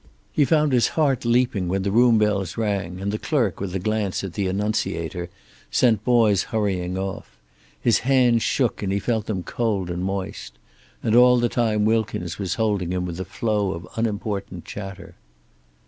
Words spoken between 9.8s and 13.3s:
and moist. And all the time Wilkins was holding him with a